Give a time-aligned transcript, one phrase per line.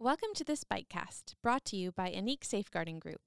[0.00, 3.20] Welcome to this Bitecast, brought to you by Ineqe Safeguarding Group.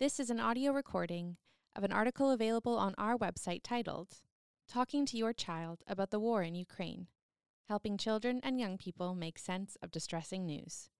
[0.00, 1.36] This is an audio recording
[1.76, 4.08] of an article available on our website titled
[4.66, 7.06] Talking to Your Child About the War in Ukraine
[7.68, 10.90] Helping Children and Young People Make Sense of Distressing News.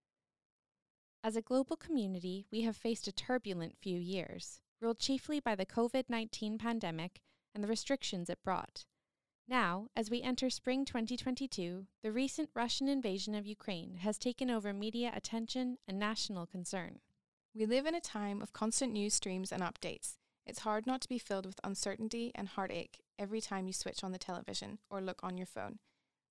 [1.24, 5.66] As a global community, we have faced a turbulent few years, ruled chiefly by the
[5.66, 7.22] COVID 19 pandemic
[7.52, 8.84] and the restrictions it brought.
[9.52, 14.72] Now, as we enter spring 2022, the recent Russian invasion of Ukraine has taken over
[14.72, 17.00] media attention and national concern.
[17.54, 20.16] We live in a time of constant news streams and updates.
[20.46, 24.10] It's hard not to be filled with uncertainty and heartache every time you switch on
[24.10, 25.80] the television or look on your phone.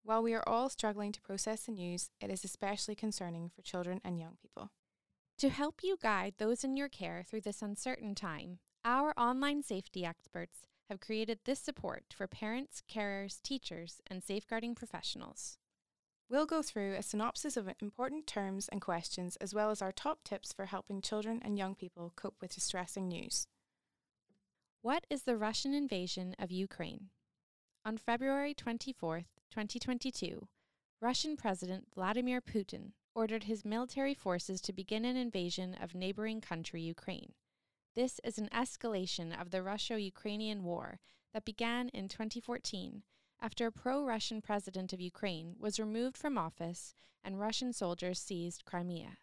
[0.03, 4.01] While we are all struggling to process the news, it is especially concerning for children
[4.03, 4.71] and young people.
[5.38, 10.03] To help you guide those in your care through this uncertain time, our online safety
[10.03, 15.58] experts have created this support for parents, carers, teachers, and safeguarding professionals.
[16.30, 20.26] We'll go through a synopsis of important terms and questions, as well as our top
[20.26, 23.48] tips for helping children and young people cope with distressing news.
[24.82, 27.08] What is the Russian invasion of Ukraine?
[27.85, 30.49] On February 24, 2022,
[31.02, 36.82] Russian President Vladimir Putin ordered his military forces to begin an invasion of neighboring country
[36.82, 37.32] Ukraine.
[37.93, 40.99] This is an escalation of the Russo Ukrainian War
[41.34, 43.03] that began in 2014
[43.41, 48.63] after a pro Russian president of Ukraine was removed from office and Russian soldiers seized
[48.63, 49.17] Crimea.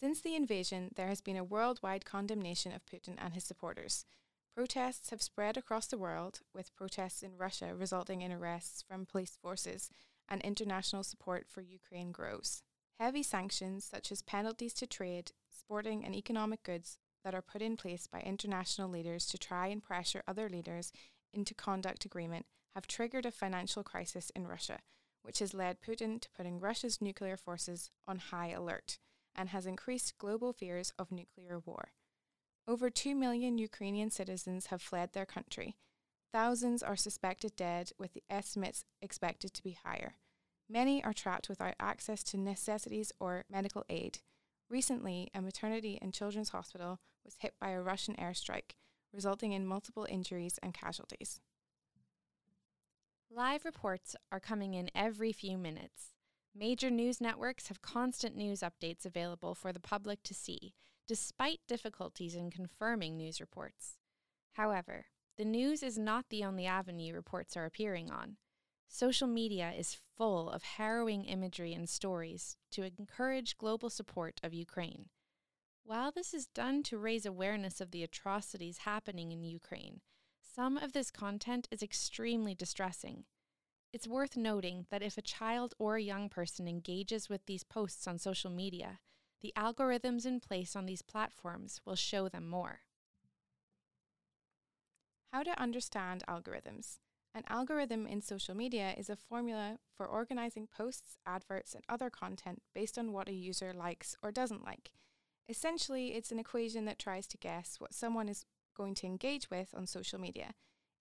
[0.00, 4.04] Since the invasion, there has been a worldwide condemnation of Putin and his supporters.
[4.52, 9.38] Protests have spread across the world, with protests in Russia resulting in arrests from police
[9.40, 9.90] forces,
[10.28, 12.64] and international support for Ukraine grows.
[12.98, 17.76] Heavy sanctions, such as penalties to trade, sporting, and economic goods, that are put in
[17.76, 20.92] place by international leaders to try and pressure other leaders
[21.32, 24.80] into conduct agreement have triggered a financial crisis in Russia,
[25.22, 28.98] which has led Putin to putting Russia's nuclear forces on high alert
[29.34, 31.92] and has increased global fears of nuclear war.
[32.66, 35.76] Over 2 million Ukrainian citizens have fled their country.
[36.32, 40.14] Thousands are suspected dead, with the estimates expected to be higher.
[40.68, 44.20] Many are trapped without access to necessities or medical aid.
[44.72, 48.72] Recently, a maternity and children's hospital was hit by a Russian airstrike,
[49.12, 51.40] resulting in multiple injuries and casualties.
[53.30, 56.14] Live reports are coming in every few minutes.
[56.54, 60.72] Major news networks have constant news updates available for the public to see,
[61.06, 63.98] despite difficulties in confirming news reports.
[64.52, 65.04] However,
[65.36, 68.38] the news is not the only avenue reports are appearing on.
[68.94, 75.06] Social media is full of harrowing imagery and stories to encourage global support of Ukraine.
[75.82, 80.02] While this is done to raise awareness of the atrocities happening in Ukraine,
[80.42, 83.24] some of this content is extremely distressing.
[83.94, 88.06] It's worth noting that if a child or a young person engages with these posts
[88.06, 88.98] on social media,
[89.40, 92.80] the algorithms in place on these platforms will show them more.
[95.32, 96.98] How to understand algorithms.
[97.34, 102.60] An algorithm in social media is a formula for organizing posts, adverts, and other content
[102.74, 104.90] based on what a user likes or doesn't like.
[105.48, 108.44] Essentially, it's an equation that tries to guess what someone is
[108.76, 110.52] going to engage with on social media.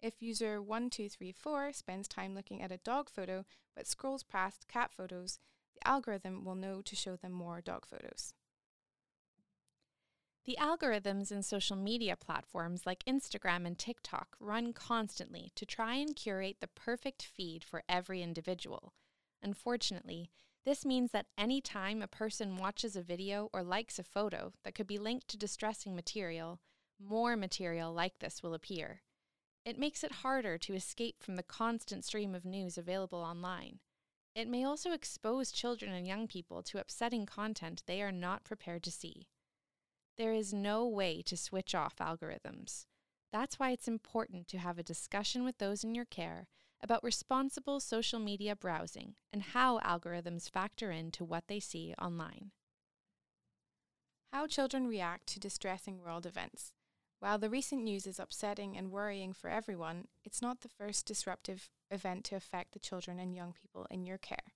[0.01, 5.39] If user 1234 spends time looking at a dog photo but scrolls past cat photos,
[5.75, 8.33] the algorithm will know to show them more dog photos.
[10.45, 16.15] The algorithms in social media platforms like Instagram and TikTok run constantly to try and
[16.15, 18.93] curate the perfect feed for every individual.
[19.43, 20.31] Unfortunately,
[20.65, 24.73] this means that any time a person watches a video or likes a photo that
[24.73, 26.59] could be linked to distressing material,
[26.99, 29.01] more material like this will appear.
[29.63, 33.79] It makes it harder to escape from the constant stream of news available online.
[34.33, 38.81] It may also expose children and young people to upsetting content they are not prepared
[38.83, 39.27] to see.
[40.21, 42.85] There is no way to switch off algorithms.
[43.31, 46.45] That's why it's important to have a discussion with those in your care
[46.79, 52.51] about responsible social media browsing and how algorithms factor into what they see online.
[54.31, 56.75] How children react to distressing world events.
[57.19, 61.71] While the recent news is upsetting and worrying for everyone, it's not the first disruptive
[61.89, 64.53] event to affect the children and young people in your care.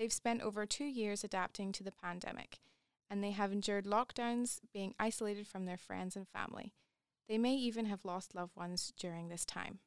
[0.00, 2.58] They've spent over two years adapting to the pandemic,
[3.10, 6.72] and they have endured lockdowns, being isolated from their friends and family.
[7.28, 9.80] They may even have lost loved ones during this time.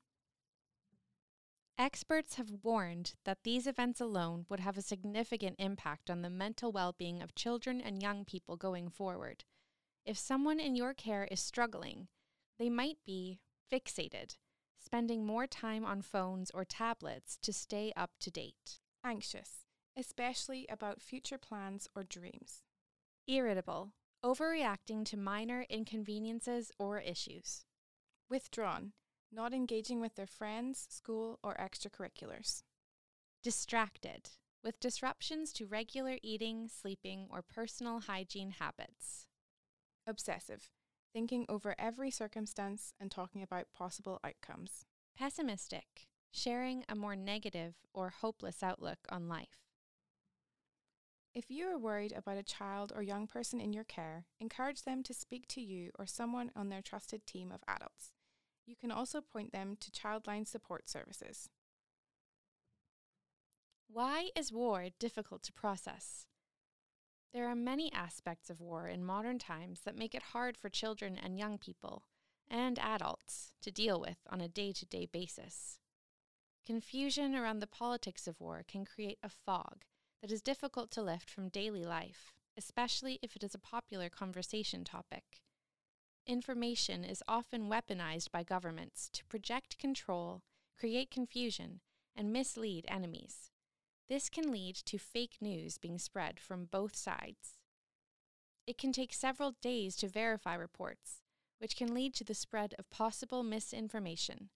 [1.78, 6.72] Experts have warned that these events alone would have a significant impact on the mental
[6.74, 9.46] well being of children and young people going forward.
[10.06, 12.10] If someone in your care is struggling,
[12.58, 13.40] they might be
[13.72, 14.36] fixated,
[14.78, 18.82] spending more time on phones or tablets to stay up to date.
[19.04, 19.66] Anxious.
[19.96, 22.64] especially about future plans or dreams.
[23.32, 23.92] Irritable,
[24.26, 27.64] overreacting to minor inconveniences or issues.
[28.28, 28.94] Withdrawn,
[29.32, 32.64] not engaging with their friends, school, or extracurriculars.
[33.44, 34.32] Distracted,
[34.64, 39.28] with disruptions to regular eating, sleeping, or personal hygiene habits.
[40.08, 40.72] Obsessive,
[41.14, 44.86] thinking over every circumstance and talking about possible outcomes.
[45.16, 49.69] Pessimistic, sharing a more negative or hopeless outlook on life.
[51.40, 55.04] If you are worried about a child or young person in your care, encourage them
[55.04, 58.12] to speak to you or someone on their trusted team of adults.
[58.66, 61.48] You can also point them to Childline support services.
[63.88, 66.26] Why is war difficult to process?
[67.34, 71.18] There are many aspects of war in modern times that make it hard for children
[71.18, 72.04] and young people
[72.50, 75.80] and adults to deal with on a day to day basis.
[76.66, 79.86] Confusion around the politics of war can create a fog
[80.22, 84.84] that is difficult to lift from daily life, especially if it is a popular conversation
[84.84, 85.42] topic.
[86.28, 90.42] Information is often weaponized by governments to project control,
[90.78, 91.80] create confusion,
[92.16, 93.50] and mislead enemies.
[94.10, 97.60] This can lead to fake news being spread from both sides.
[98.68, 101.22] It can take several days to verify reports,
[101.60, 104.50] which can lead to the spread of possible misinformation.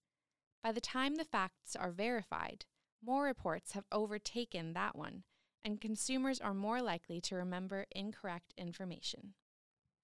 [0.62, 2.64] By the time the facts are verified,
[3.04, 5.24] more reports have overtaken that one,
[5.64, 9.32] and consumers are more likely to remember incorrect information.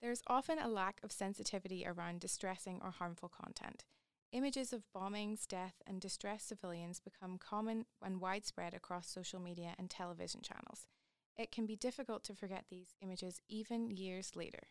[0.01, 3.85] There's often a lack of sensitivity around distressing or harmful content.
[4.33, 9.91] Images of bombings, death, and distressed civilians become common and widespread across social media and
[9.91, 10.87] television channels.
[11.37, 14.69] It can be difficult to forget these images even years later.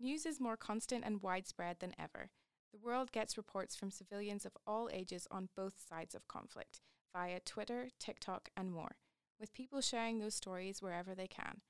[0.00, 2.30] News is more constant and widespread than ever.
[2.72, 6.80] The world gets reports from civilians of all ages on both sides of conflict
[7.12, 8.96] via Twitter, TikTok, and more
[9.40, 11.62] with people sharing those stories wherever they can.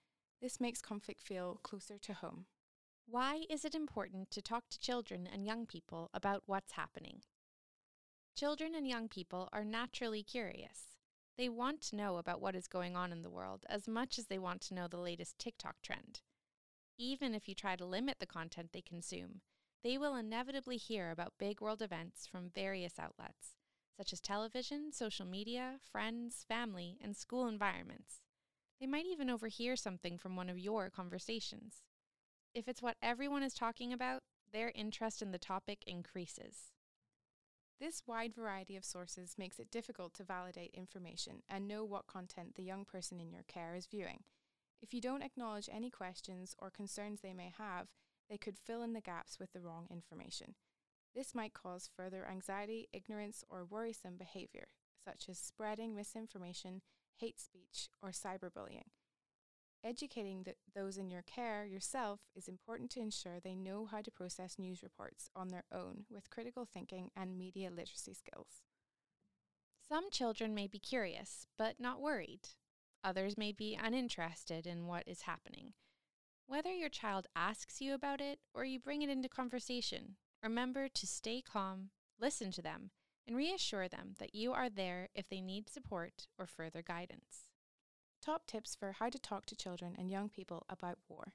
[0.43, 2.47] This makes conflict feel closer to home.
[3.07, 7.23] Why is it important to talk to children and young people about what's happening?
[8.37, 10.97] Children and young people are naturally curious.
[11.37, 14.27] They want to know about what is going on in the world as much as
[14.27, 16.21] they want to know the latest TikTok trend.
[16.99, 19.41] Even if you try to limit the content they consume,
[19.83, 23.57] they will inevitably hear about big world events from various outlets,
[24.01, 28.23] such as television, social media, friends, family, and school environments.
[28.81, 31.83] They might even overhear something from one of your conversations.
[32.55, 34.23] If it's what everyone is talking about,
[34.55, 36.73] their interest in the topic increases.
[37.79, 42.55] This wide variety of sources makes it difficult to validate information and know what content
[42.55, 44.23] the young person in your care is viewing.
[44.81, 47.89] If you don't acknowledge any questions or concerns they may have,
[48.31, 50.55] they could fill in the gaps with the wrong information.
[51.15, 54.69] This might cause further anxiety, ignorance, or worrisome behavior,
[55.05, 56.83] such as spreading misinformation,
[57.17, 58.91] hate speech, or cyberbullying.
[59.83, 64.59] Educating those in your care yourself is important to ensure they know how to process
[64.59, 68.63] news reports on their own with critical thinking and media literacy skills.
[69.89, 72.51] Some children may be curious, but not worried.
[73.03, 75.73] Others may be uninterested in what is happening.
[76.47, 81.07] Whether your child asks you about it or you bring it into conversation, Remember to
[81.07, 82.91] stay calm, listen to them,
[83.27, 87.51] and reassure them that you are there if they need support or further guidance.
[88.23, 91.35] Top tips for how to talk to children and young people about war.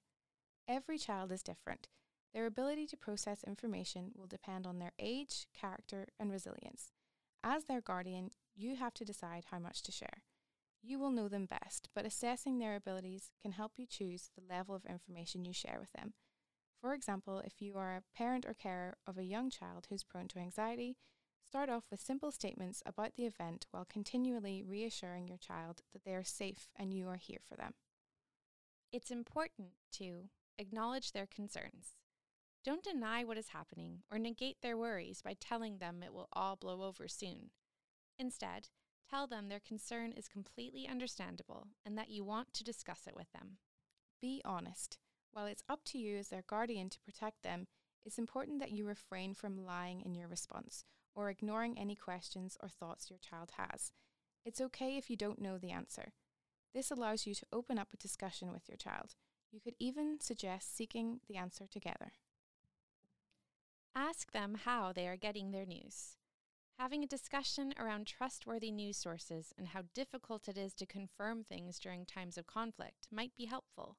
[0.68, 1.88] Every child is different.
[2.34, 6.92] Their ability to process information will depend on their age, character, and resilience.
[7.44, 10.24] As their guardian, you have to decide how much to share.
[10.82, 14.76] You will know them best, but assessing their abilities can help you choose the level
[14.76, 16.14] of information you share with them.
[16.86, 20.28] For example, if you are a parent or carer of a young child who's prone
[20.28, 20.98] to anxiety,
[21.44, 26.14] start off with simple statements about the event while continually reassuring your child that they
[26.14, 27.74] are safe and you are here for them.
[28.92, 31.96] It's important to acknowledge their concerns.
[32.64, 36.56] Don't deny what is happening or negate their worries by telling them it will all
[36.56, 37.50] blow over soon.
[38.20, 38.68] Instead,
[39.10, 43.32] tell them their concern is completely understandable and that you want to discuss it with
[43.32, 43.58] them.
[44.22, 45.00] Be honest.
[45.36, 47.68] While it's up to you as their guardian to protect them,
[48.06, 52.70] it's important that you refrain from lying in your response or ignoring any questions or
[52.70, 53.92] thoughts your child has.
[54.46, 56.14] It's okay if you don't know the answer.
[56.74, 59.16] This allows you to open up a discussion with your child.
[59.52, 62.14] You could even suggest seeking the answer together.
[63.94, 66.16] Ask them how they are getting their news.
[66.80, 71.78] Having a discussion around trustworthy news sources and how difficult it is to confirm things
[71.78, 73.98] during times of conflict might be helpful.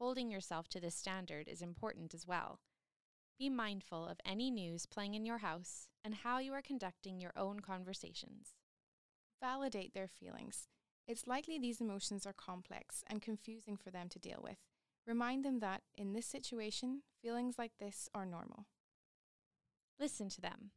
[0.00, 2.60] Holding yourself to this standard is important as well.
[3.38, 7.32] Be mindful of any news playing in your house and how you are conducting your
[7.36, 8.54] own conversations.
[9.40, 10.68] Validate their feelings.
[11.06, 14.58] It's likely these emotions are complex and confusing for them to deal with.
[15.06, 18.66] Remind them that, in this situation, feelings like this are normal.
[19.98, 20.70] Listen to them.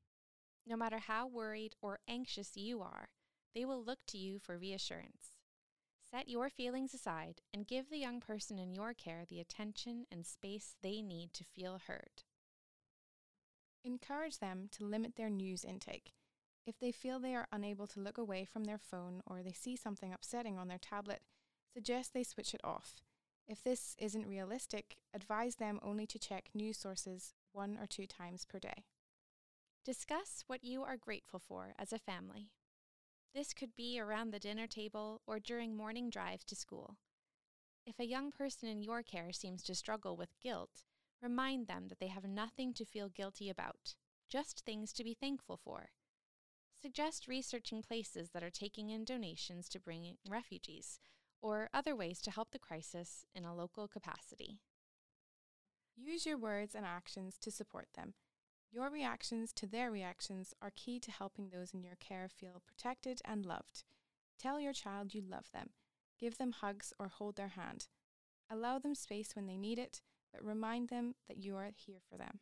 [0.66, 3.10] No matter how worried or anxious you are,
[3.54, 5.35] they will look to you for reassurance.
[6.16, 10.26] Set your feelings aside and give the young person in your care the attention and
[10.26, 12.24] space they need to feel heard.
[13.84, 16.14] Encourage them to limit their news intake.
[16.66, 19.76] If they feel they are unable to look away from their phone or they see
[19.76, 21.20] something upsetting on their tablet,
[21.74, 23.02] suggest they switch it off.
[23.46, 28.46] If this isn't realistic, advise them only to check news sources one or two times
[28.46, 28.86] per day.
[29.84, 32.52] Discuss what you are grateful for as a family.
[33.36, 36.96] This could be around the dinner table or during morning drives to school.
[37.86, 40.86] If a young person in your care seems to struggle with guilt,
[41.22, 43.96] remind them that they have nothing to feel guilty about,
[44.30, 45.90] just things to be thankful for.
[46.82, 51.02] Suggest researching places that are taking in donations to bring in refugees
[51.42, 54.60] or other ways to help the crisis in a local capacity.
[55.98, 58.14] Use your words and actions to support them
[58.76, 63.22] your reactions to their reactions are key to helping those in your care feel protected
[63.24, 63.86] and loved.
[64.38, 65.70] Tell your child you love them.
[66.20, 67.88] Give them hugs or hold their hand.
[68.52, 70.02] Allow them space when they need it,
[70.34, 72.42] but remind them that you are here for them.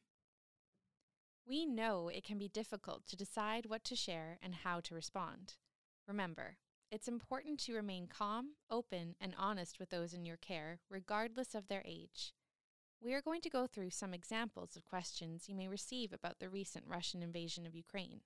[1.47, 5.53] We know it can be difficult to decide what to share and how to respond.
[6.07, 6.57] Remember,
[6.89, 11.67] it's important to remain calm, open, and honest with those in your care, regardless of
[11.67, 12.33] their age.
[13.03, 16.47] We are going to go through some examples of questions you may receive about the
[16.47, 18.21] recent Russian invasion of Ukraine.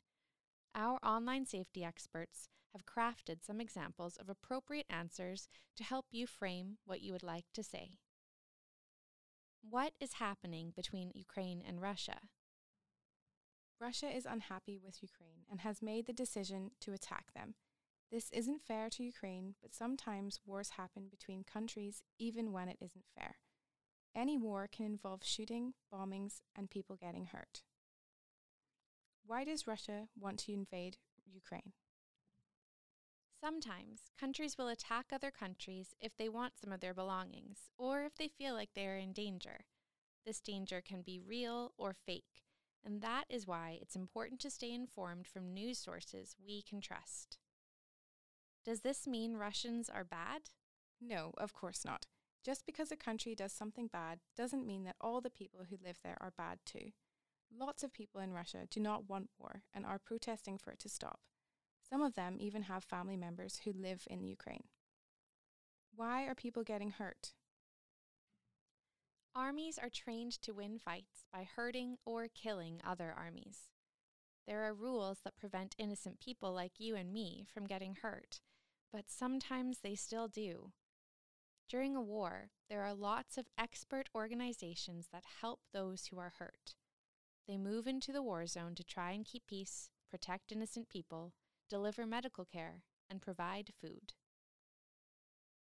[0.75, 6.77] Our online safety experts have crafted some examples of appropriate answers to help you frame
[6.85, 7.97] what you would like to say.
[9.67, 12.19] What is happening between Ukraine and Russia?
[13.81, 17.55] Russia is unhappy with Ukraine and has made the decision to attack them.
[18.11, 23.05] This isn't fair to Ukraine, but sometimes wars happen between countries even when it isn't
[23.17, 23.37] fair.
[24.17, 27.61] Any war can involve shooting, bombings, and people getting hurt.
[29.23, 30.97] Why does Russia want to invade
[31.31, 31.73] Ukraine?
[33.39, 38.15] Sometimes countries will attack other countries if they want some of their belongings or if
[38.15, 39.65] they feel like they are in danger.
[40.25, 42.41] This danger can be real or fake,
[42.83, 47.37] and that is why it's important to stay informed from news sources we can trust.
[48.65, 50.49] Does this mean Russians are bad?
[50.99, 52.07] No, of course not.
[52.47, 55.97] Just because a country does something bad doesn't mean that all the people who live
[56.01, 56.91] there are bad too.
[57.53, 60.87] Lots of people in Russia do not want war and are protesting for it to
[60.87, 61.19] stop.
[61.89, 64.63] Some of them even have family members who live in Ukraine.
[65.93, 67.33] Why are people getting hurt?
[69.35, 73.63] Armies are trained to win fights by hurting or killing other armies.
[74.47, 78.39] There are rules that prevent innocent people like you and me from getting hurt,
[78.93, 80.71] but sometimes they still do.
[81.69, 86.75] During a war, there are lots of expert organizations that help those who are hurt.
[87.45, 91.33] They move into the war zone to try and keep peace, protect innocent people,
[91.69, 94.13] deliver medical care, and provide food.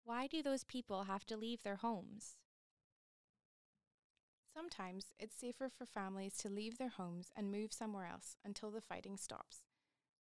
[0.04, 2.38] Why do those people have to leave their homes?
[4.54, 8.82] Sometimes it's safer for families to leave their homes and move somewhere else until the
[8.82, 9.62] fighting stops.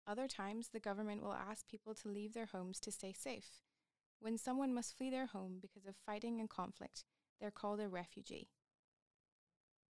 [0.06, 3.67] Other times, the government will ask people to leave their homes to stay safe.
[4.20, 7.04] When someone must flee their home because of fighting and conflict,
[7.40, 8.50] they're called a refugee.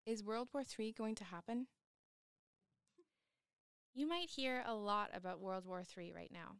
[0.05, 1.69] Is World War III going to happen?
[3.95, 6.57] You might hear a lot about World War III right now.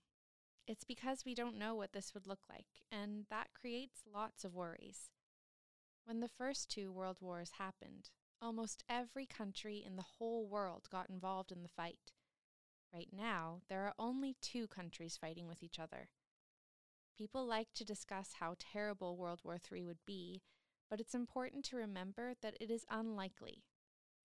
[0.67, 4.55] It's because we don't know what this would look like, and that creates lots of
[4.55, 5.11] worries.
[6.05, 11.11] When the first two world wars happened, almost every country in the whole world got
[11.11, 12.13] involved in the fight.
[12.93, 16.09] Right now, there are only two countries fighting with each other
[17.17, 20.43] People like to discuss how terrible World War III would be,
[20.91, 23.65] but it's important to remember that it is unlikely.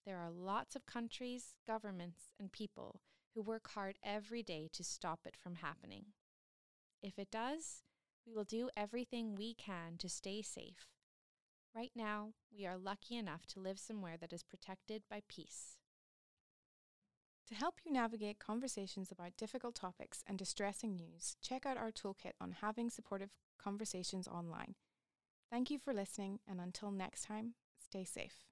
[0.06, 3.00] There are lots of countries, governments, and people
[3.34, 6.08] who work hard every day to stop it from happening.
[7.02, 7.84] If it does,
[8.28, 10.88] we will do everything we can to stay safe.
[11.74, 15.78] Right now, we are lucky enough to live somewhere that is protected by peace.
[17.52, 22.32] To help you navigate conversations about difficult topics and distressing news, check out our toolkit
[22.40, 23.32] on having supportive
[23.62, 24.76] conversations online.
[25.50, 28.51] Thank you for listening, and until next time, stay safe.